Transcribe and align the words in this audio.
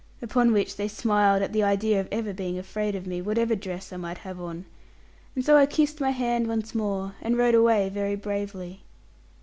Upon 0.19 0.51
which 0.51 0.77
they 0.77 0.87
smiled 0.87 1.43
at 1.43 1.53
the 1.53 1.61
idea 1.61 2.01
of 2.01 2.07
ever 2.11 2.33
being 2.33 2.57
afraid 2.57 2.95
of 2.95 3.05
me, 3.05 3.21
whatever 3.21 3.55
dress 3.55 3.93
I 3.93 3.97
might 3.97 4.17
have 4.17 4.41
on; 4.41 4.65
and 5.35 5.45
so 5.45 5.57
I 5.57 5.67
kissed 5.67 6.01
my 6.01 6.09
hand 6.09 6.47
once 6.47 6.73
more, 6.73 7.13
and 7.21 7.37
rode 7.37 7.53
away 7.53 7.87
very 7.89 8.15
bravely. 8.15 8.81